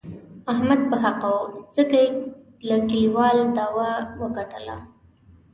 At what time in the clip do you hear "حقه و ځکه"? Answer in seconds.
1.03-1.95